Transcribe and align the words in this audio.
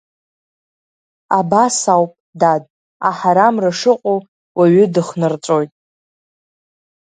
Абас 1.37 1.77
ауп, 1.93 2.11
дад, 2.39 2.63
аҳарамра 3.09 3.71
шыҟоу, 3.79 4.19
уаҩы 4.57 4.85
дыхнарҵәоит. 4.93 5.71